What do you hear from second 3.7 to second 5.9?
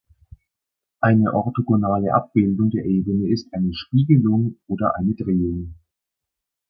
Spiegelung oder eine Drehung.